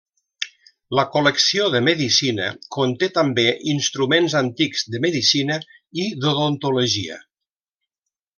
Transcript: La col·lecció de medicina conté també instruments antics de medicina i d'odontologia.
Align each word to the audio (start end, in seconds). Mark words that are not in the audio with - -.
La 0.99 1.03
col·lecció 1.15 1.67
de 1.75 1.81
medicina 1.87 2.47
conté 2.75 3.09
també 3.17 3.45
instruments 3.75 4.37
antics 4.41 4.85
de 4.97 5.03
medicina 5.05 5.59
i 6.07 6.09
d'odontologia. 6.25 7.21